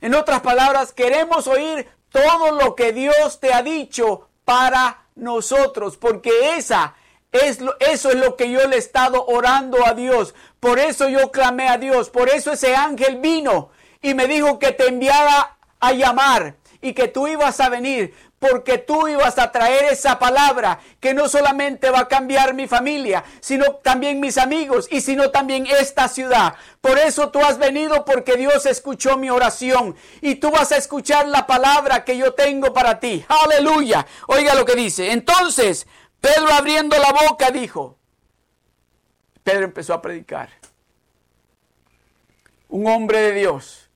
[0.03, 6.57] En otras palabras, queremos oír todo lo que Dios te ha dicho para nosotros, porque
[6.57, 6.94] esa
[7.33, 10.35] es lo, eso es lo que yo le he estado orando a Dios.
[10.61, 14.73] Por eso yo clamé a Dios, por eso ese ángel vino y me dijo que
[14.73, 19.87] te enviara a llamar y que tú ibas a venir porque tú ibas a traer
[19.92, 25.01] esa palabra que no solamente va a cambiar mi familia, sino también mis amigos y
[25.01, 26.55] sino también esta ciudad.
[26.81, 31.27] Por eso tú has venido porque Dios escuchó mi oración y tú vas a escuchar
[31.27, 33.24] la palabra que yo tengo para ti.
[33.29, 34.07] Aleluya.
[34.29, 35.12] Oiga lo que dice.
[35.12, 35.87] Entonces,
[36.20, 37.98] Pedro abriendo la boca dijo,
[39.42, 40.51] Pedro empezó a predicar.
[42.68, 43.88] Un hombre de Dios,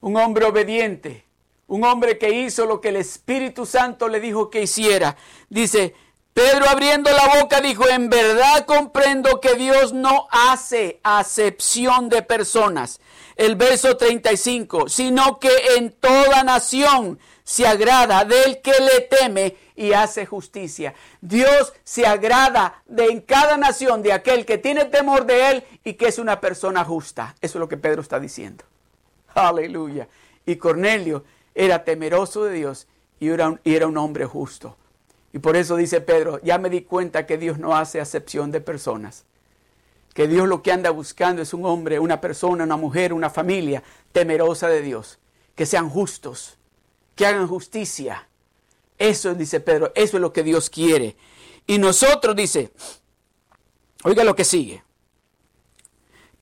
[0.00, 1.24] un hombre obediente,
[1.66, 5.16] un hombre que hizo lo que el Espíritu Santo le dijo que hiciera.
[5.48, 5.94] Dice,
[6.34, 13.00] Pedro abriendo la boca dijo, en verdad comprendo que Dios no hace acepción de personas.
[13.36, 19.92] El verso 35, sino que en toda nación se agrada del que le teme y
[19.92, 20.94] hace justicia.
[21.20, 25.94] Dios se agrada de en cada nación de aquel que tiene temor de él y
[25.94, 27.36] que es una persona justa.
[27.40, 28.64] Eso es lo que Pedro está diciendo.
[29.34, 30.08] Aleluya.
[30.46, 31.24] Y Cornelio
[31.54, 32.86] era temeroso de Dios
[33.20, 34.76] y era, un, era un hombre justo.
[35.32, 38.60] Y por eso dice Pedro, ya me di cuenta que Dios no hace acepción de
[38.60, 39.24] personas.
[40.12, 43.82] Que Dios lo que anda buscando es un hombre, una persona, una mujer, una familia
[44.12, 45.18] temerosa de Dios.
[45.56, 46.56] Que sean justos,
[47.16, 48.28] que hagan justicia.
[48.96, 51.16] Eso dice Pedro, eso es lo que Dios quiere.
[51.66, 52.70] Y nosotros, dice,
[54.04, 54.84] oiga lo que sigue.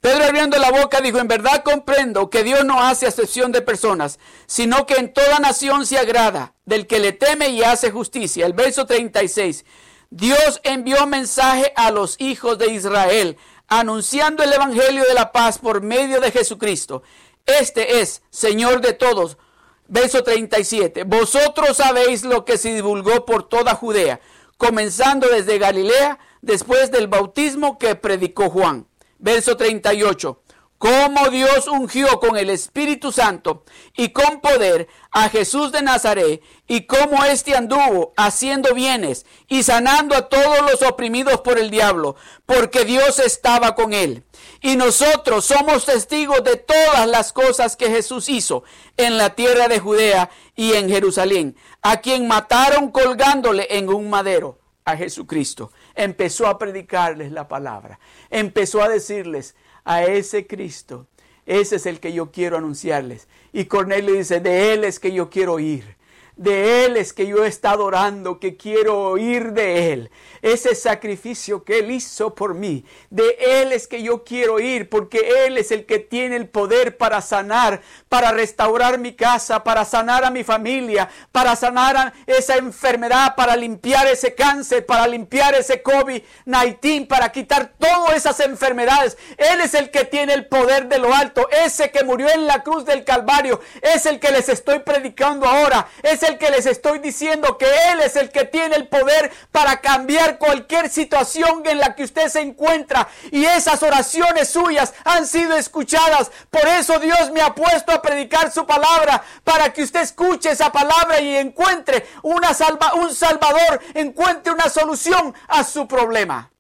[0.03, 4.19] Pedro abriendo la boca dijo, en verdad comprendo que Dios no hace excepción de personas,
[4.47, 8.45] sino que en toda nación se agrada del que le teme y hace justicia.
[8.45, 9.65] El verso 36.
[10.11, 13.37] Dios envió mensaje a los hijos de Israel,
[13.69, 17.05] anunciando el Evangelio de la paz por medio de Jesucristo.
[17.47, 19.39] Este es Señor de todos.
[19.87, 21.05] Verso 37.
[21.05, 24.21] Vosotros sabéis lo que se divulgó por toda Judea,
[24.57, 28.89] comenzando desde Galilea, después del bautismo que predicó Juan
[29.23, 30.43] verso 38.
[30.77, 33.65] Cómo Dios ungió con el Espíritu Santo
[33.97, 40.17] y con poder a Jesús de Nazaret y cómo éste anduvo haciendo bienes y sanando
[40.17, 42.17] a todos los oprimidos por el diablo,
[42.47, 44.25] porque Dios estaba con él.
[44.61, 48.65] Y nosotros somos testigos de todas las cosas que Jesús hizo
[48.97, 54.59] en la tierra de Judea y en Jerusalén, a quien mataron colgándole en un madero
[54.85, 57.99] a Jesucristo empezó a predicarles la palabra,
[58.31, 61.07] empezó a decirles a ese Cristo,
[61.47, 63.29] ese es el que yo quiero anunciarles.
[63.53, 65.97] Y Cornelio dice, de él es que yo quiero ir.
[66.43, 70.11] De Él es que yo he estado orando, que quiero oír de Él.
[70.43, 72.85] Ese sacrificio que Él hizo por mí.
[73.11, 76.97] De Él es que yo quiero ir, porque Él es el que tiene el poder
[76.97, 83.37] para sanar, para restaurar mi casa, para sanar a mi familia, para sanar esa enfermedad,
[83.37, 89.17] para limpiar ese cáncer, para limpiar ese COVID-19, para quitar todas esas enfermedades.
[89.37, 91.49] Él es el que tiene el poder de lo alto.
[91.65, 95.87] Ese que murió en la cruz del Calvario es el que les estoy predicando ahora.
[96.03, 99.81] Es el que les estoy diciendo que Él es el que tiene el poder para
[99.81, 103.09] cambiar cualquier situación en la que usted se encuentra.
[103.31, 106.31] Y esas oraciones suyas han sido escuchadas.
[106.51, 110.73] Por eso Dios me ha puesto a predicar su palabra, para que usted escuche esa
[110.73, 116.51] palabra y encuentre una salva, un salvador, encuentre una solución a su problema.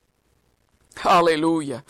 [1.02, 1.84] Aleluya.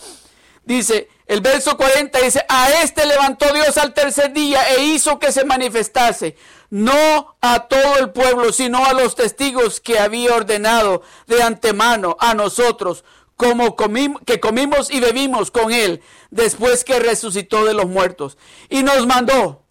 [0.65, 5.33] Dice, el verso 40 dice, a este levantó Dios al tercer día e hizo que
[5.33, 6.37] se manifestase,
[6.73, 12.33] no a todo el pueblo, sino a los testigos que había ordenado de antemano a
[12.33, 13.05] nosotros,
[13.37, 13.77] como
[14.25, 16.01] que comimos y bebimos con él
[16.31, 18.39] después que resucitó de los muertos.
[18.71, 19.67] Y nos mandó,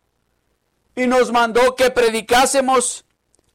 [0.96, 3.04] y nos mandó que predicásemos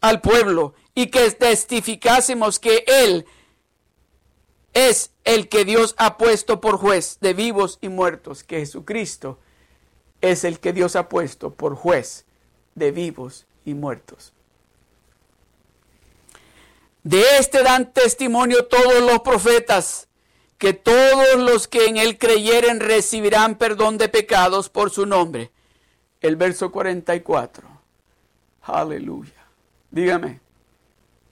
[0.01, 3.27] al pueblo y que testificásemos que él
[4.73, 9.39] es el que Dios ha puesto por juez de vivos y muertos, que Jesucristo
[10.21, 12.26] es el que Dios ha puesto por juez
[12.77, 14.33] de vivos y muertos.
[17.03, 20.09] De este dan testimonio todos los profetas,
[20.59, 25.51] que todos los que en él creyeren recibirán perdón de pecados por su nombre.
[26.21, 27.69] El verso 44.
[28.63, 29.47] Aleluya.
[29.91, 30.41] Dígame,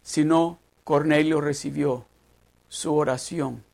[0.02, 2.06] si no, Cornelio recibió
[2.68, 3.64] su oración,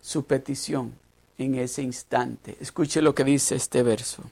[0.00, 0.98] su petición
[1.38, 2.56] en ese instante.
[2.60, 4.24] Escuche lo que dice este verso.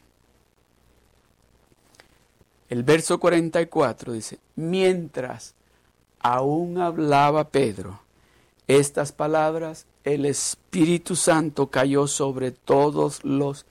[2.70, 5.54] El verso 44 dice, mientras
[6.20, 8.00] aún hablaba Pedro
[8.68, 13.66] estas palabras, el Espíritu Santo cayó sobre todos los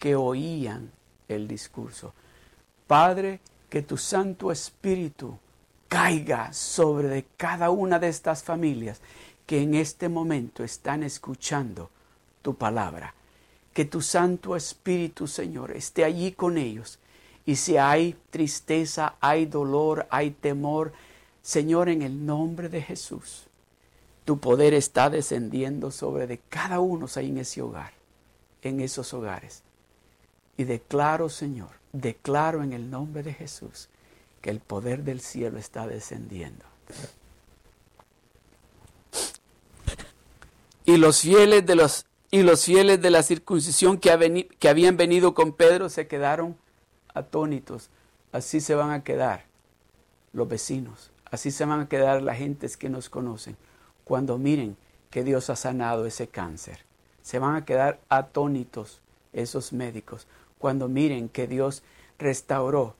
[0.00, 0.90] que oían
[1.28, 2.12] el discurso.
[2.88, 3.38] Padre,
[3.68, 5.38] que tu Santo Espíritu
[5.86, 9.00] caiga sobre cada una de estas familias
[9.46, 11.90] que en este momento están escuchando
[12.42, 13.14] tu palabra.
[13.72, 16.98] Que tu Santo Espíritu, Señor, esté allí con ellos.
[17.46, 20.92] Y si hay tristeza, hay dolor, hay temor,
[21.42, 23.46] Señor, en el nombre de Jesús,
[24.24, 27.92] tu poder está descendiendo sobre de cada uno ahí en ese hogar,
[28.62, 29.62] en esos hogares.
[30.56, 33.88] Y declaro, Señor, declaro en el nombre de Jesús
[34.42, 36.64] que el poder del cielo está descendiendo.
[40.84, 45.34] y los fieles de los y los fieles de la circuncisión que, que habían venido
[45.34, 46.56] con Pedro se quedaron
[47.14, 47.90] atónitos.
[48.32, 49.44] Así se van a quedar
[50.32, 53.56] los vecinos, así se van a quedar las gentes que nos conocen
[54.04, 54.76] cuando miren
[55.10, 56.80] que Dios ha sanado ese cáncer.
[57.22, 59.00] Se van a quedar atónitos
[59.32, 60.26] esos médicos
[60.58, 61.82] cuando miren que Dios
[62.18, 62.94] restauró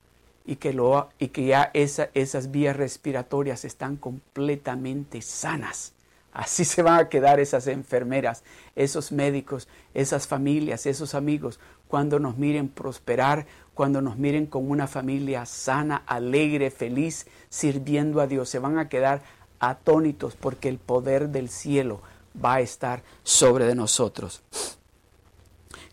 [0.44, 5.92] y que, lo, y que ya esas vías respiratorias están completamente sanas.
[6.32, 8.44] Así se van a quedar esas enfermeras,
[8.76, 11.58] esos médicos, esas familias, esos amigos,
[11.88, 18.28] cuando nos miren prosperar, cuando nos miren con una familia sana, alegre, feliz, sirviendo a
[18.28, 18.48] Dios.
[18.48, 19.22] Se van a quedar
[19.58, 22.00] atónitos porque el poder del cielo
[22.42, 24.42] va a estar sobre de nosotros.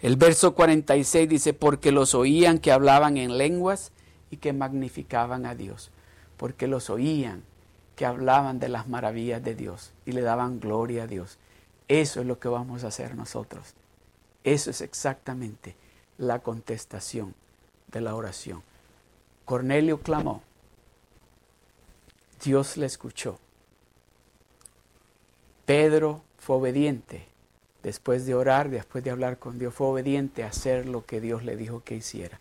[0.01, 3.91] El verso 46 dice, porque los oían que hablaban en lenguas
[4.29, 5.89] y que magnificaban a Dios,
[6.37, 7.43] porque los oían
[7.97, 11.39] que hablaban de las maravillas de Dios y le daban gloria a Dios.
[11.87, 13.73] Eso es lo que vamos a hacer nosotros.
[14.43, 15.75] Eso es exactamente
[16.19, 17.33] la contestación
[17.87, 18.61] de la oración.
[19.45, 20.43] Cornelio clamó.
[22.43, 23.39] Dios le escuchó.
[25.65, 27.25] Pedro fue obediente.
[27.81, 31.43] Después de orar, después de hablar con Dios, fue obediente a hacer lo que Dios
[31.43, 32.39] le dijo que hiciera.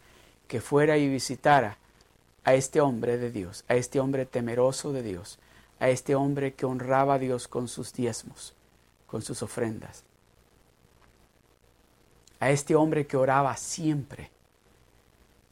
[0.49, 1.79] Que fuera y visitara
[2.45, 5.39] a este hombre de Dios, a este hombre temeroso de Dios,
[5.79, 8.55] a este hombre que honraba a Dios con sus diezmos,
[9.07, 10.05] con sus ofrendas,
[12.41, 14.31] a este hombre que oraba siempre.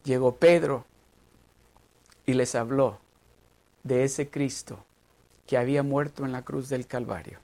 [0.05, 0.85] Llegó Pedro
[2.27, 2.99] y les habló
[3.83, 4.85] de ese Cristo
[5.47, 7.39] que había muerto en la cruz del Calvario,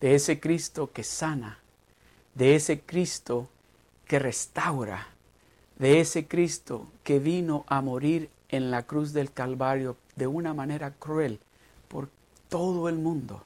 [0.00, 1.58] de ese Cristo que sana,
[2.34, 3.48] de ese Cristo
[4.06, 5.08] que restaura,
[5.78, 10.92] de ese Cristo que vino a morir en la cruz del Calvario de una manera
[10.92, 11.40] cruel
[11.88, 12.08] por
[12.48, 13.42] todo el mundo.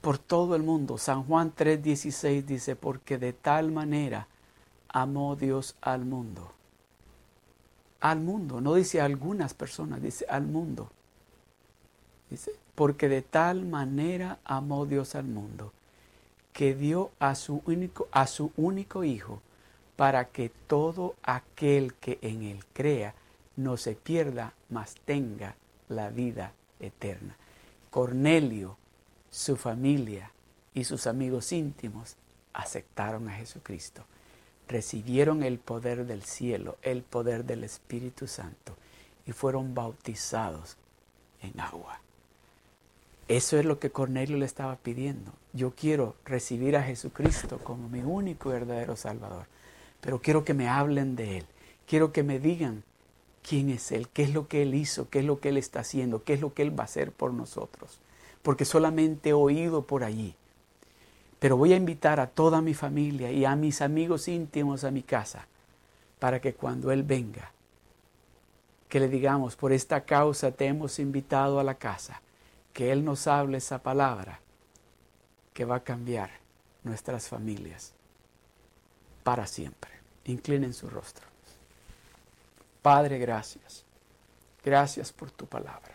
[0.00, 0.98] Por todo el mundo.
[0.98, 4.26] San Juan 3:16 dice, porque de tal manera
[4.88, 6.52] amó Dios al mundo.
[8.00, 10.90] Al mundo, no dice a algunas personas, dice al mundo.
[12.30, 15.72] Dice, porque de tal manera amó Dios al mundo,
[16.52, 19.40] que dio a su único, a su único Hijo,
[19.94, 23.14] para que todo aquel que en él crea
[23.56, 25.56] no se pierda, mas tenga
[25.88, 27.36] la vida eterna.
[27.90, 28.76] Cornelio,
[29.30, 30.30] su familia
[30.74, 32.16] y sus amigos íntimos
[32.52, 34.04] aceptaron a Jesucristo.
[34.68, 38.74] recibieron el poder del cielo, el poder del Espíritu Santo
[39.26, 40.76] y fueron bautizados
[41.42, 42.00] en agua.
[43.28, 45.32] Eso es lo que Cornelio le estaba pidiendo.
[45.52, 49.46] Yo quiero recibir a Jesucristo como mi único y verdadero Salvador,
[50.00, 51.46] pero quiero que me hablen de Él.
[51.86, 52.82] Quiero que me digan
[53.42, 55.80] quién es Él, qué es lo que Él hizo, qué es lo que Él está
[55.80, 57.98] haciendo, qué es lo que Él va a hacer por nosotros.
[58.42, 60.34] Porque solamente he oído por allí.
[61.38, 65.02] Pero voy a invitar a toda mi familia y a mis amigos íntimos a mi
[65.02, 65.46] casa
[66.18, 67.50] para que cuando Él venga,
[68.88, 72.22] que le digamos, por esta causa te hemos invitado a la casa,
[72.72, 74.40] que Él nos hable esa palabra
[75.52, 76.30] que va a cambiar
[76.84, 77.92] nuestras familias
[79.22, 79.90] para siempre.
[80.24, 81.31] Inclinen su rostro.
[82.82, 83.84] Padre, gracias.
[84.64, 85.94] Gracias por tu palabra.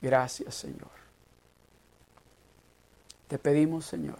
[0.00, 1.00] Gracias, Señor.
[3.28, 4.18] Te pedimos, Señor.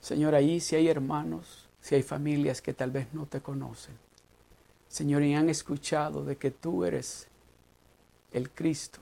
[0.00, 3.96] Señor, ahí si hay hermanos, si hay familias que tal vez no te conocen,
[4.88, 7.28] Señor, y han escuchado de que tú eres
[8.32, 9.00] el Cristo,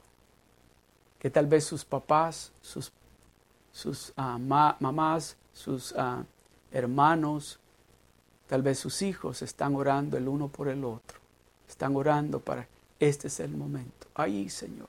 [1.19, 2.93] que tal vez sus papás, sus,
[3.73, 6.25] sus ah, mamás, sus ah,
[6.73, 7.59] hermanos,
[8.49, 11.19] tal vez sus hijos están orando el uno por el otro,
[11.69, 12.67] están orando para,
[12.99, 14.09] este es el momento.
[14.15, 14.89] Ahí, Señor,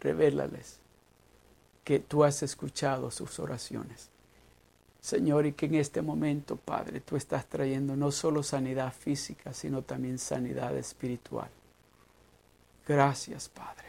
[0.00, 0.78] revélales
[1.82, 4.10] que tú has escuchado sus oraciones
[5.00, 9.82] Señor, y que en este momento, Padre, tú estás trayendo no solo sanidad física, sino
[9.82, 11.48] también sanidad espiritual.
[12.86, 13.88] Gracias, Padre.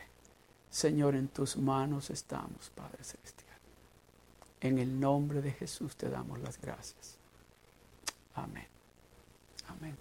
[0.69, 3.57] Señor, en tus manos estamos, Padre Celestial.
[4.61, 7.17] En el nombre de Jesús te damos las gracias.
[8.35, 8.70] Amén.
[9.77, 9.95] Amén.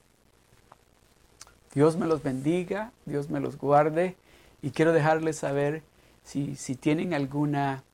[1.75, 4.17] Dios me los bendiga, Dios me los guarde
[4.63, 5.83] y quiero dejarles saber
[6.25, 7.85] si, si tienen alguna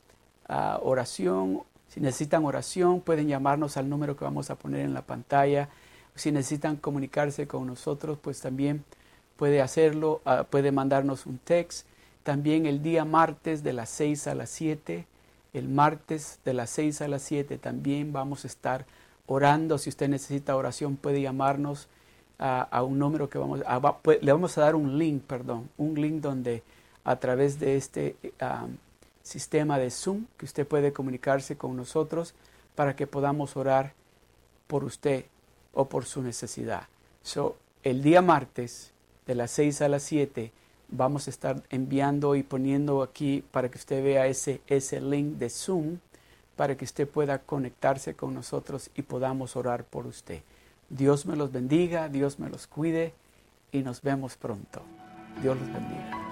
[0.49, 1.63] uh, oración
[1.97, 5.71] si necesitan oración, pueden llamarnos al número que vamos a poner en la pantalla.
[6.15, 8.85] Si necesitan comunicarse con nosotros, pues también
[9.37, 11.87] puede hacerlo, ah, puede mandarnos un text.
[12.23, 15.07] También el día martes de las 6 a las 7,
[15.55, 18.85] el martes de las 6 a las 7 también vamos a estar
[19.27, 19.79] orando.
[19.79, 21.89] Si usted necesita oración, puede llamarnos
[22.39, 23.81] a, un número que vamos a,
[24.21, 26.63] le vamos a dar un link, perdón, un link donde
[27.05, 28.67] a través de este ah,
[29.23, 32.35] sistema de Zoom que usted puede comunicarse con nosotros
[32.75, 33.95] para que podamos orar
[34.67, 35.25] por usted
[35.73, 36.89] o por su necesidad.
[37.23, 38.93] So, el día martes
[39.27, 40.53] de las 6 a las 7
[40.89, 45.51] vamos a estar enviando y poniendo aquí para que usted vea ese, ese link de
[45.51, 45.99] Zoom
[46.57, 50.43] para que usted pueda conectarse con nosotros y podamos orar por usted.
[50.89, 53.13] Dios me los bendiga, Dios me los cuide
[53.73, 54.83] y nos vemos pronto.
[55.43, 56.26] Dios los bendiga.